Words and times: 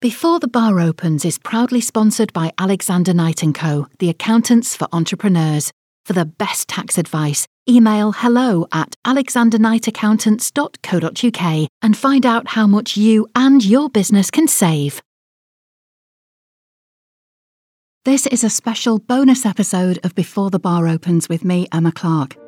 Before 0.00 0.40
the 0.40 0.48
Bar 0.48 0.80
Opens 0.80 1.24
is 1.26 1.38
proudly 1.38 1.82
sponsored 1.82 2.32
by 2.32 2.52
Alexander 2.56 3.12
Knight 3.12 3.42
& 3.48 3.54
Co., 3.54 3.86
the 3.98 4.08
accountants 4.08 4.74
for 4.74 4.88
entrepreneurs. 4.92 5.70
For 6.06 6.14
the 6.14 6.24
best 6.24 6.68
tax 6.68 6.96
advice, 6.96 7.46
email 7.68 8.12
hello 8.12 8.66
at 8.72 8.96
alexanderknightaccountants.co.uk 9.06 11.68
and 11.82 11.96
find 11.98 12.24
out 12.24 12.48
how 12.48 12.66
much 12.66 12.96
you 12.96 13.28
and 13.34 13.62
your 13.62 13.90
business 13.90 14.30
can 14.30 14.48
save. 14.48 15.02
This 18.06 18.26
is 18.26 18.42
a 18.42 18.48
special 18.48 18.98
bonus 18.98 19.44
episode 19.44 19.98
of 20.02 20.14
Before 20.14 20.48
the 20.48 20.58
Bar 20.58 20.88
Opens 20.88 21.28
with 21.28 21.44
me, 21.44 21.66
Emma 21.74 21.92
Clarke. 21.92 22.38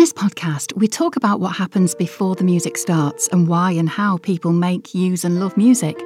In 0.00 0.04
this 0.04 0.14
podcast, 0.14 0.74
we 0.78 0.88
talk 0.88 1.16
about 1.16 1.40
what 1.40 1.54
happens 1.54 1.94
before 1.94 2.34
the 2.34 2.42
music 2.42 2.78
starts 2.78 3.28
and 3.28 3.46
why 3.46 3.72
and 3.72 3.86
how 3.86 4.16
people 4.16 4.50
make, 4.50 4.94
use, 4.94 5.26
and 5.26 5.38
love 5.38 5.54
music. 5.58 6.02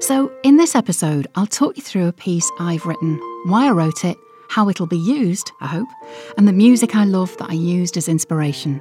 So, 0.00 0.32
in 0.42 0.56
this 0.56 0.74
episode, 0.74 1.28
I'll 1.36 1.46
talk 1.46 1.76
you 1.76 1.82
through 1.84 2.08
a 2.08 2.12
piece 2.12 2.50
I've 2.58 2.84
written, 2.86 3.20
why 3.44 3.68
I 3.68 3.70
wrote 3.70 4.04
it, 4.04 4.16
how 4.48 4.68
it'll 4.68 4.88
be 4.88 4.98
used, 4.98 5.52
I 5.60 5.68
hope, 5.68 5.86
and 6.36 6.48
the 6.48 6.52
music 6.52 6.96
I 6.96 7.04
love 7.04 7.36
that 7.36 7.48
I 7.48 7.52
used 7.52 7.96
as 7.96 8.08
inspiration. 8.08 8.80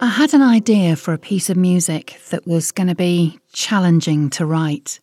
I 0.00 0.06
had 0.06 0.34
an 0.34 0.42
idea 0.42 0.94
for 0.94 1.14
a 1.14 1.18
piece 1.18 1.50
of 1.50 1.56
music 1.56 2.20
that 2.30 2.46
was 2.46 2.70
going 2.70 2.86
to 2.86 2.94
be 2.94 3.40
challenging 3.52 4.30
to 4.30 4.46
write. 4.46 5.00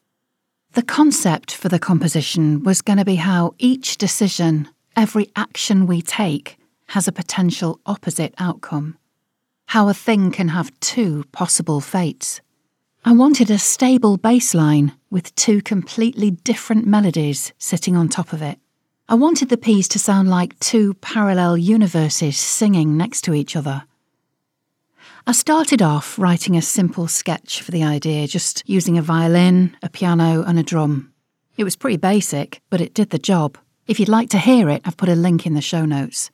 The 0.75 0.81
concept 0.81 1.53
for 1.53 1.67
the 1.67 1.77
composition 1.77 2.63
was 2.63 2.81
going 2.81 2.99
to 2.99 3.03
be 3.03 3.15
how 3.15 3.53
each 3.59 3.97
decision, 3.97 4.69
every 4.95 5.29
action 5.35 5.87
we 5.87 6.01
take, 6.01 6.57
has 6.91 7.07
a 7.07 7.11
potential 7.13 7.79
opposite 7.85 8.33
outcome. 8.37 8.97
How 9.67 9.87
a 9.87 9.93
thing 9.93 10.29
can 10.29 10.49
have 10.49 10.77
two 10.81 11.23
possible 11.31 11.79
fates. 11.79 12.41
I 13.05 13.13
wanted 13.13 13.49
a 13.49 13.57
stable 13.57 14.17
bass 14.17 14.53
line 14.53 14.91
with 15.09 15.33
two 15.35 15.61
completely 15.61 16.31
different 16.31 16.85
melodies 16.85 17.53
sitting 17.57 17.95
on 17.95 18.09
top 18.09 18.33
of 18.33 18.41
it. 18.41 18.59
I 19.07 19.15
wanted 19.15 19.47
the 19.47 19.55
piece 19.55 19.87
to 19.87 19.99
sound 19.99 20.29
like 20.29 20.59
two 20.59 20.93
parallel 20.95 21.57
universes 21.57 22.35
singing 22.35 22.97
next 22.97 23.21
to 23.21 23.33
each 23.33 23.55
other. 23.55 23.83
I 25.25 25.31
started 25.31 25.81
off 25.81 26.19
writing 26.19 26.57
a 26.57 26.61
simple 26.61 27.07
sketch 27.07 27.61
for 27.61 27.71
the 27.71 27.83
idea, 27.83 28.27
just 28.27 28.63
using 28.65 28.97
a 28.97 29.01
violin, 29.01 29.77
a 29.81 29.89
piano, 29.89 30.43
and 30.43 30.59
a 30.59 30.63
drum. 30.63 31.13
It 31.55 31.63
was 31.63 31.77
pretty 31.77 31.97
basic, 31.97 32.61
but 32.69 32.81
it 32.81 32.93
did 32.93 33.11
the 33.11 33.17
job. 33.17 33.57
If 33.87 33.97
you'd 33.97 34.09
like 34.09 34.29
to 34.31 34.37
hear 34.37 34.69
it, 34.69 34.81
I've 34.83 34.97
put 34.97 35.07
a 35.07 35.15
link 35.15 35.45
in 35.45 35.53
the 35.53 35.61
show 35.61 35.85
notes. 35.85 36.31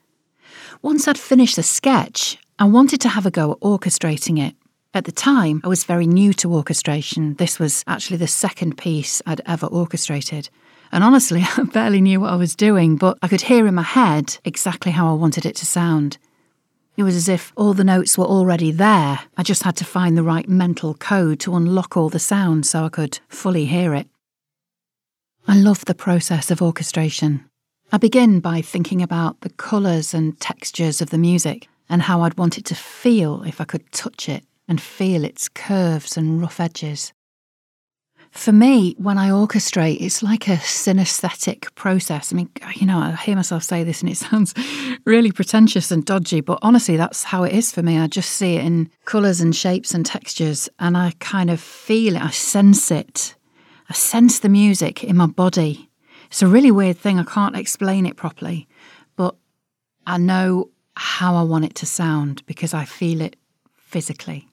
Once 0.82 1.08
I'd 1.08 1.18
finished 1.18 1.56
the 1.56 1.64
sketch, 1.64 2.38
I 2.60 2.66
wanted 2.66 3.02
to 3.02 3.10
have 3.10 3.26
a 3.26 3.32
go 3.32 3.52
at 3.52 3.60
orchestrating 3.62 4.40
it. 4.40 4.56
At 4.94 5.06
the 5.06 5.12
time, 5.12 5.60
I 5.64 5.68
was 5.68 5.84
very 5.84 6.06
new 6.06 6.34
to 6.34 6.54
orchestration. 6.54 7.34
This 7.36 7.60
was 7.60 7.84
actually 7.88 8.18
the 8.18 8.28
second 8.28 8.78
piece 8.78 9.22
I'd 9.26 9.42
ever 9.46 9.66
orchestrated. 9.66 10.50
And 10.92 11.04
honestly, 11.04 11.44
I 11.58 11.64
barely 11.64 12.00
knew 12.00 12.20
what 12.20 12.32
I 12.32 12.36
was 12.36 12.56
doing, 12.56 12.96
but 12.96 13.18
I 13.24 13.28
could 13.28 13.42
hear 13.42 13.66
in 13.66 13.76
my 13.76 13.82
head 13.82 14.38
exactly 14.46 14.92
how 14.92 15.10
I 15.10 15.16
wanted 15.16 15.46
it 15.46 15.56
to 15.58 15.66
sound. 15.66 16.20
It 16.96 17.04
was 17.04 17.16
as 17.16 17.30
if 17.30 17.54
all 17.56 17.74
the 17.74 17.84
notes 17.84 18.18
were 18.18 18.26
already 18.26 18.72
there. 18.72 19.20
I 19.36 19.44
just 19.44 19.64
had 19.64 19.76
to 19.78 19.86
find 19.86 20.18
the 20.18 20.24
right 20.24 20.48
mental 20.48 20.94
code 20.94 21.40
to 21.42 21.56
unlock 21.56 21.98
all 21.98 22.10
the 22.10 22.20
sounds 22.20 22.70
so 22.70 22.86
I 22.86 22.90
could 22.90 23.20
fully 23.28 23.66
hear 23.66 23.94
it. 23.94 24.08
I 25.48 25.56
love 25.56 25.86
the 25.86 25.96
process 25.96 26.52
of 26.52 26.62
orchestration. 26.62 27.46
I 27.90 27.98
begin 27.98 28.42
by 28.42 28.62
thinking 28.62 29.02
about 29.02 29.40
the 29.40 29.50
colours 29.50 30.14
and 30.14 30.38
textures 30.42 31.02
of 31.02 31.10
the 31.10 31.18
music 31.18 31.70
and 31.88 32.02
how 32.02 32.22
I'd 32.22 32.38
want 32.38 32.58
it 32.58 32.66
to 32.66 32.76
feel 32.76 33.44
if 33.44 33.62
I 33.62 33.64
could 33.64 33.90
touch 33.94 34.28
it 34.28 34.44
and 34.68 34.82
feel 34.82 35.24
its 35.24 35.48
curves 35.48 36.18
and 36.18 36.42
rough 36.42 36.60
edges. 36.60 37.14
For 38.32 38.52
me, 38.52 38.94
when 38.98 39.18
I 39.18 39.30
orchestrate, 39.30 40.02
it's 40.02 40.22
like 40.22 40.50
a 40.50 40.58
synesthetic 40.58 41.74
process. 41.76 42.34
I 42.34 42.36
mean, 42.36 42.50
you 42.76 42.86
know, 42.86 43.00
I 43.00 43.16
hear 43.16 43.38
myself 43.38 43.64
say 43.64 43.86
this 43.86 44.02
and 44.02 44.12
it 44.12 44.18
sounds 44.18 44.54
really 45.06 45.32
pretentious 45.32 45.90
and 45.90 46.04
dodgy, 46.04 46.42
but 46.42 46.60
honestly, 46.62 46.98
that's 46.98 47.24
how 47.24 47.44
it 47.44 47.54
is 47.54 47.72
for 47.72 47.84
me. 47.84 47.98
I 47.98 48.08
just 48.08 48.32
see 48.32 48.58
it 48.58 48.66
in 48.66 48.92
colours 49.06 49.40
and 49.40 49.56
shapes 49.56 49.94
and 49.94 50.06
textures, 50.06 50.68
and 50.78 50.98
I 50.98 51.14
kind 51.20 51.50
of 51.50 51.62
feel 51.62 52.18
it, 52.18 52.22
I 52.22 52.32
sense 52.32 52.92
it. 52.92 53.34
I 53.90 53.94
sense 53.94 54.40
the 54.40 54.50
music 54.50 55.06
in 55.06 55.16
my 55.16 55.28
body 55.28 55.87
it's 56.28 56.42
a 56.42 56.48
really 56.48 56.72
weird 56.72 56.98
thing. 56.98 57.20
I 57.20 57.24
can't 57.24 57.56
explain 57.56 58.06
it 58.06 58.16
properly, 58.16 58.68
but 59.16 59.36
I 60.06 60.18
know 60.18 60.70
how 60.96 61.36
I 61.36 61.44
want 61.44 61.66
it 61.66 61.76
to 61.76 61.86
sound 61.86 62.46
because 62.46 62.74
I 62.74 62.86
feel 62.86 63.22
it 63.22 63.36
physically. 63.76 64.48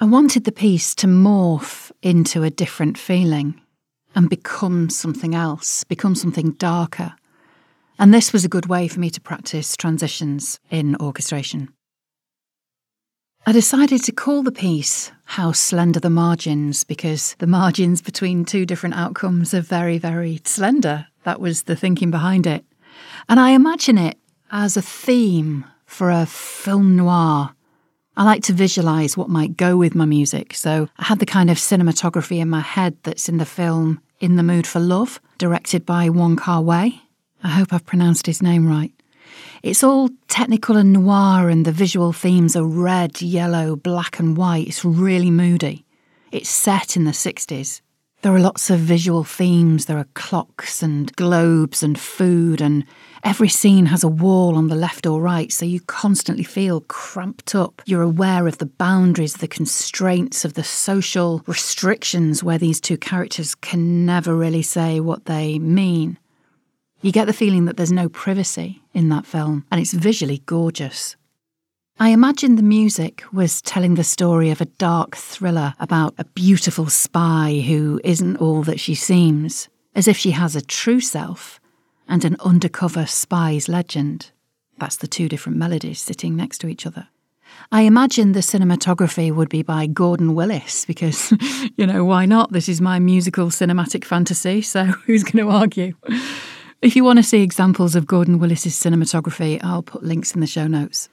I 0.00 0.06
wanted 0.06 0.44
the 0.44 0.52
piece 0.52 0.94
to 0.96 1.06
morph 1.06 1.92
into 2.02 2.42
a 2.42 2.50
different 2.50 2.98
feeling 2.98 3.60
and 4.14 4.28
become 4.28 4.90
something 4.90 5.34
else, 5.34 5.84
become 5.84 6.14
something 6.14 6.52
darker. 6.52 7.14
And 7.98 8.12
this 8.12 8.32
was 8.32 8.44
a 8.44 8.48
good 8.48 8.66
way 8.66 8.88
for 8.88 9.00
me 9.00 9.10
to 9.10 9.20
practice 9.20 9.76
transitions 9.76 10.58
in 10.70 10.96
orchestration. 10.96 11.72
I 13.46 13.52
decided 13.52 14.02
to 14.04 14.12
call 14.12 14.42
the 14.42 14.50
piece 14.50 15.12
How 15.26 15.52
Slender 15.52 16.00
the 16.00 16.08
Margins 16.08 16.82
because 16.82 17.34
the 17.40 17.46
margins 17.46 18.00
between 18.00 18.46
two 18.46 18.64
different 18.64 18.94
outcomes 18.94 19.52
are 19.52 19.60
very, 19.60 19.98
very 19.98 20.40
slender. 20.46 21.08
That 21.24 21.40
was 21.40 21.64
the 21.64 21.76
thinking 21.76 22.10
behind 22.10 22.46
it. 22.46 22.64
And 23.28 23.38
I 23.38 23.50
imagine 23.50 23.98
it 23.98 24.16
as 24.50 24.78
a 24.78 24.82
theme 24.82 25.66
for 25.84 26.10
a 26.10 26.24
film 26.24 26.96
noir. 26.96 27.54
I 28.16 28.24
like 28.24 28.42
to 28.44 28.54
visualise 28.54 29.14
what 29.14 29.28
might 29.28 29.58
go 29.58 29.76
with 29.76 29.94
my 29.94 30.06
music, 30.06 30.54
so 30.54 30.88
I 30.98 31.04
had 31.04 31.18
the 31.18 31.26
kind 31.26 31.50
of 31.50 31.58
cinematography 31.58 32.38
in 32.38 32.48
my 32.48 32.60
head 32.60 32.96
that's 33.02 33.28
in 33.28 33.36
the 33.36 33.44
film 33.44 34.00
In 34.20 34.36
the 34.36 34.42
Mood 34.42 34.66
for 34.66 34.80
Love, 34.80 35.20
directed 35.36 35.84
by 35.84 36.08
Wong 36.08 36.36
Kar 36.36 36.62
Wai. 36.62 37.02
I 37.42 37.48
hope 37.48 37.74
I've 37.74 37.84
pronounced 37.84 38.24
his 38.24 38.40
name 38.40 38.66
right. 38.66 38.92
It's 39.62 39.82
all 39.82 40.10
technical 40.28 40.76
and 40.76 40.92
noir, 40.92 41.48
and 41.48 41.64
the 41.64 41.72
visual 41.72 42.12
themes 42.12 42.54
are 42.54 42.66
red, 42.66 43.22
yellow, 43.22 43.76
black, 43.76 44.18
and 44.18 44.36
white. 44.36 44.68
It's 44.68 44.84
really 44.84 45.30
moody. 45.30 45.84
It's 46.32 46.50
set 46.50 46.96
in 46.96 47.04
the 47.04 47.12
60s. 47.12 47.80
There 48.24 48.34
are 48.34 48.40
lots 48.40 48.70
of 48.70 48.80
visual 48.80 49.22
themes. 49.22 49.84
There 49.84 49.98
are 49.98 50.08
clocks 50.14 50.82
and 50.82 51.14
globes 51.14 51.82
and 51.82 52.00
food, 52.00 52.62
and 52.62 52.86
every 53.22 53.50
scene 53.50 53.86
has 53.86 54.02
a 54.02 54.08
wall 54.08 54.56
on 54.56 54.68
the 54.68 54.74
left 54.74 55.06
or 55.06 55.20
right, 55.20 55.52
so 55.52 55.66
you 55.66 55.80
constantly 55.80 56.42
feel 56.42 56.80
cramped 56.88 57.54
up. 57.54 57.82
You're 57.84 58.00
aware 58.00 58.48
of 58.48 58.56
the 58.56 58.66
boundaries, 58.66 59.34
the 59.34 59.46
constraints 59.46 60.42
of 60.42 60.54
the 60.54 60.64
social 60.64 61.42
restrictions 61.46 62.42
where 62.42 62.56
these 62.56 62.80
two 62.80 62.96
characters 62.96 63.54
can 63.54 64.06
never 64.06 64.34
really 64.34 64.62
say 64.62 65.00
what 65.00 65.26
they 65.26 65.58
mean. 65.58 66.16
You 67.04 67.12
get 67.12 67.26
the 67.26 67.34
feeling 67.34 67.66
that 67.66 67.76
there's 67.76 67.92
no 67.92 68.08
privacy 68.08 68.80
in 68.94 69.10
that 69.10 69.26
film, 69.26 69.66
and 69.70 69.78
it's 69.78 69.92
visually 69.92 70.38
gorgeous. 70.46 71.16
I 72.00 72.08
imagine 72.08 72.56
the 72.56 72.62
music 72.62 73.22
was 73.30 73.60
telling 73.60 73.96
the 73.96 74.02
story 74.02 74.50
of 74.50 74.62
a 74.62 74.72
dark 74.78 75.14
thriller 75.14 75.74
about 75.78 76.14
a 76.16 76.24
beautiful 76.24 76.86
spy 76.86 77.62
who 77.66 78.00
isn't 78.04 78.38
all 78.38 78.62
that 78.62 78.80
she 78.80 78.94
seems, 78.94 79.68
as 79.94 80.08
if 80.08 80.16
she 80.16 80.30
has 80.30 80.56
a 80.56 80.64
true 80.64 80.98
self 80.98 81.60
and 82.08 82.24
an 82.24 82.38
undercover 82.40 83.04
spy's 83.04 83.68
legend. 83.68 84.30
That's 84.78 84.96
the 84.96 85.06
two 85.06 85.28
different 85.28 85.58
melodies 85.58 86.00
sitting 86.00 86.34
next 86.34 86.62
to 86.62 86.68
each 86.68 86.86
other. 86.86 87.08
I 87.70 87.82
imagine 87.82 88.32
the 88.32 88.40
cinematography 88.40 89.30
would 89.30 89.50
be 89.50 89.62
by 89.62 89.88
Gordon 89.88 90.34
Willis 90.34 90.86
because, 90.86 91.34
you 91.76 91.86
know, 91.86 92.02
why 92.02 92.24
not? 92.24 92.52
This 92.52 92.66
is 92.66 92.80
my 92.80 92.98
musical 92.98 93.48
cinematic 93.48 94.06
fantasy, 94.06 94.62
so 94.62 94.84
who's 95.06 95.22
going 95.22 95.44
to 95.44 95.52
argue? 95.52 95.92
If 96.84 96.94
you 96.94 97.02
want 97.02 97.16
to 97.16 97.22
see 97.22 97.40
examples 97.40 97.96
of 97.96 98.06
Gordon 98.06 98.38
Willis's 98.38 98.74
cinematography, 98.74 99.58
I'll 99.64 99.82
put 99.82 100.02
links 100.02 100.34
in 100.34 100.42
the 100.42 100.46
show 100.46 100.66
notes. 100.66 101.08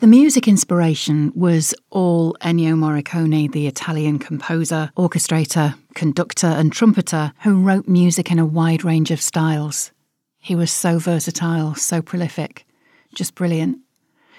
The 0.00 0.08
music 0.08 0.48
inspiration 0.48 1.30
was 1.36 1.72
all 1.90 2.34
Ennio 2.40 2.74
Morricone, 2.74 3.52
the 3.52 3.68
Italian 3.68 4.18
composer, 4.18 4.90
orchestrator, 4.96 5.76
conductor, 5.94 6.48
and 6.48 6.72
trumpeter 6.72 7.32
who 7.42 7.60
wrote 7.60 7.86
music 7.86 8.32
in 8.32 8.40
a 8.40 8.44
wide 8.44 8.82
range 8.82 9.12
of 9.12 9.22
styles. 9.22 9.92
He 10.40 10.56
was 10.56 10.72
so 10.72 10.98
versatile, 10.98 11.76
so 11.76 12.02
prolific, 12.02 12.66
just 13.14 13.36
brilliant. 13.36 13.78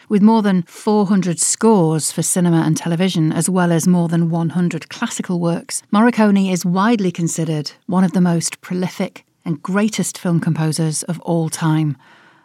With 0.09 0.21
more 0.21 0.41
than 0.41 0.63
400 0.63 1.39
scores 1.39 2.11
for 2.11 2.21
cinema 2.21 2.63
and 2.65 2.75
television, 2.75 3.31
as 3.31 3.49
well 3.49 3.71
as 3.71 3.87
more 3.87 4.09
than 4.09 4.29
100 4.29 4.89
classical 4.89 5.39
works, 5.39 5.83
Morricone 5.93 6.51
is 6.51 6.65
widely 6.65 7.13
considered 7.13 7.71
one 7.85 8.03
of 8.03 8.11
the 8.11 8.19
most 8.19 8.59
prolific 8.59 9.25
and 9.45 9.61
greatest 9.61 10.17
film 10.17 10.39
composers 10.39 11.03
of 11.03 11.19
all 11.21 11.49
time, 11.49 11.95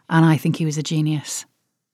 and 0.08 0.25
I 0.25 0.37
think 0.37 0.56
he 0.56 0.64
was 0.64 0.79
a 0.79 0.82
genius. 0.82 1.47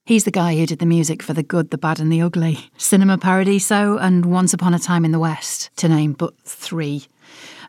He's 0.04 0.24
the 0.24 0.30
guy 0.30 0.54
who 0.56 0.66
did 0.66 0.78
the 0.78 0.86
music 0.86 1.20
for 1.20 1.32
The 1.32 1.42
Good, 1.42 1.70
the 1.70 1.78
Bad, 1.78 1.98
and 1.98 2.12
the 2.12 2.22
Ugly, 2.22 2.70
Cinema 2.76 3.18
Paradiso, 3.18 3.98
and 3.98 4.24
Once 4.26 4.52
Upon 4.54 4.72
a 4.72 4.78
Time 4.78 5.04
in 5.04 5.10
the 5.10 5.18
West, 5.18 5.70
to 5.76 5.88
name 5.88 6.12
but 6.12 6.38
three. 6.44 7.06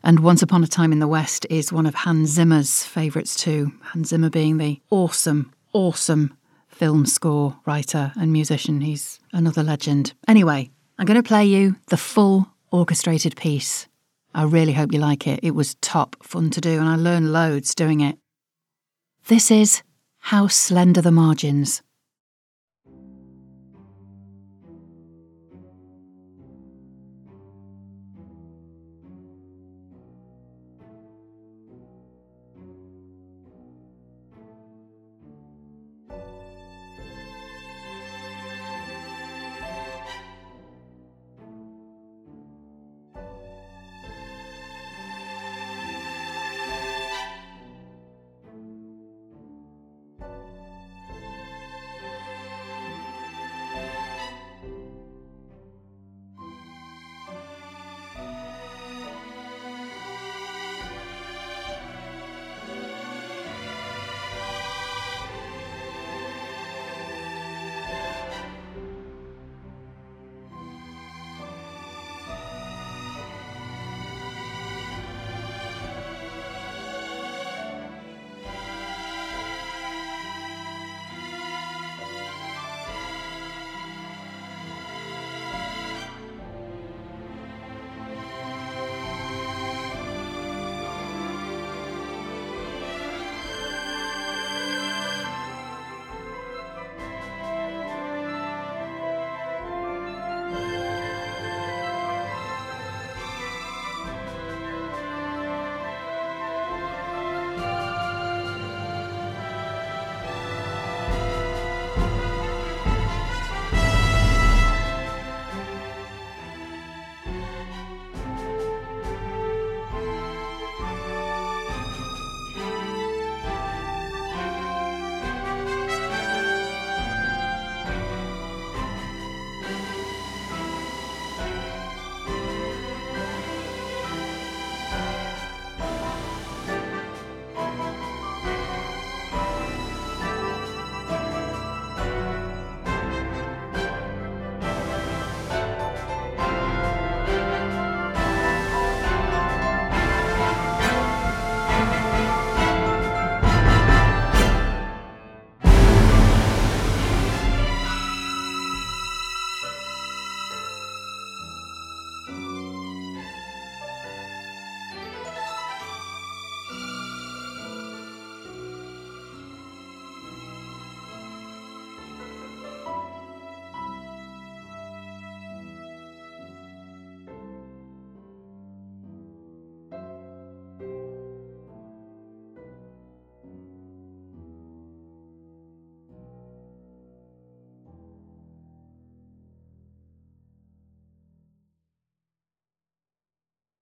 And 0.04 0.20
Once 0.20 0.40
Upon 0.40 0.62
a 0.62 0.68
Time 0.68 0.92
in 0.92 1.00
the 1.00 1.08
West 1.08 1.46
is 1.50 1.72
one 1.72 1.84
of 1.84 1.96
Hans 1.96 2.30
Zimmer's 2.30 2.84
favourites 2.84 3.34
too, 3.34 3.72
Hans 3.82 4.10
Zimmer 4.10 4.30
being 4.30 4.58
the 4.58 4.80
awesome, 4.90 5.52
awesome 5.72 6.36
film 6.68 7.06
score 7.06 7.56
writer 7.66 8.12
and 8.14 8.32
musician. 8.32 8.82
He's 8.82 9.18
another 9.32 9.64
legend. 9.64 10.12
Anyway, 10.28 10.70
I'm 10.96 11.06
going 11.06 11.20
to 11.20 11.28
play 11.28 11.44
you 11.44 11.74
the 11.88 11.96
full 11.96 12.48
orchestrated 12.70 13.34
piece. 13.34 13.87
I 14.34 14.44
really 14.44 14.72
hope 14.72 14.92
you 14.92 14.98
like 14.98 15.26
it. 15.26 15.40
It 15.42 15.54
was 15.54 15.76
top 15.76 16.16
fun 16.22 16.50
to 16.50 16.60
do, 16.60 16.78
and 16.78 16.88
I 16.88 16.96
learned 16.96 17.32
loads 17.32 17.74
doing 17.74 18.00
it. 18.00 18.18
This 19.26 19.50
is 19.50 19.82
How 20.18 20.46
Slender 20.46 21.00
the 21.00 21.10
Margins 21.10 21.82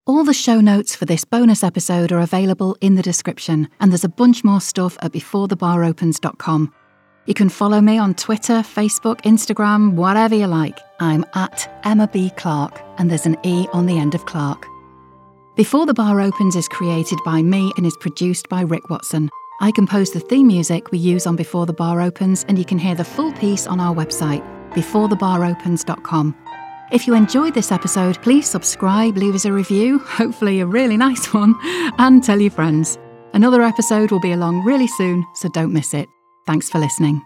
All 0.08 0.23
the 0.23 0.32
show 0.32 0.61
notes 0.61 0.94
for 0.94 1.05
this 1.05 1.25
bonus 1.25 1.64
episode 1.64 2.12
are 2.12 2.20
available 2.20 2.76
in 2.81 2.94
the 2.94 3.03
description, 3.03 3.69
and 3.81 3.91
there's 3.91 4.05
a 4.05 4.08
bunch 4.08 4.44
more 4.44 4.61
stuff 4.61 4.97
at 5.03 5.11
beforethebaropens.com. 5.11 6.73
You 7.26 7.35
can 7.35 7.49
follow 7.49 7.81
me 7.81 7.99
on 7.99 8.14
Twitter, 8.14 8.58
Facebook, 8.61 9.23
Instagram, 9.23 9.94
whatever 9.94 10.37
you 10.37 10.47
like. 10.47 10.79
I'm 11.00 11.26
at 11.35 11.69
Emma 11.82 12.06
B. 12.06 12.31
Clarke, 12.37 12.81
and 12.99 13.11
there's 13.11 13.26
an 13.26 13.37
E 13.43 13.67
on 13.73 13.87
the 13.87 13.99
end 13.99 14.14
of 14.14 14.26
Clark. 14.26 14.64
Before 15.56 15.87
the 15.87 15.94
Bar 15.94 16.20
Opens 16.20 16.55
is 16.55 16.69
created 16.69 17.19
by 17.25 17.43
me 17.43 17.73
and 17.76 17.85
is 17.85 17.97
produced 17.99 18.49
by 18.49 18.61
Rick 18.61 18.88
Watson. 18.88 19.29
I 19.61 19.73
compose 19.73 20.12
the 20.12 20.20
theme 20.20 20.47
music 20.47 20.93
we 20.93 20.99
use 20.99 21.26
on 21.26 21.35
Before 21.35 21.67
the 21.67 21.73
Bar 21.73 22.00
Opens, 22.00 22.44
and 22.47 22.56
you 22.56 22.64
can 22.64 22.79
hear 22.79 22.94
the 22.94 23.02
full 23.02 23.32
piece 23.32 23.67
on 23.67 23.81
our 23.81 23.93
website, 23.93 24.44
beforethebaropens.com. 24.70 26.45
If 26.93 27.06
you 27.06 27.15
enjoyed 27.15 27.55
this 27.55 27.73
episode, 27.73 28.23
please 28.23 28.47
subscribe, 28.49 29.17
leave 29.17 29.35
us 29.35 29.45
a 29.45 29.52
review, 29.52 29.99
hopefully 30.05 30.61
a 30.61 30.66
really 30.66 30.97
nice 30.97 31.33
one, 31.35 31.55
and 31.99 32.23
tell 32.23 32.40
your 32.40 32.50
friends. 32.50 32.99
Another 33.35 33.62
episode 33.62 34.11
will 34.11 34.21
be 34.21 34.33
along 34.33 34.64
really 34.64 34.87
soon, 34.87 35.26
so 35.35 35.49
don't 35.49 35.73
miss 35.73 35.95
it. 35.95 36.09
Thanks 36.47 36.71
for 36.71 36.78
listening. 36.78 37.23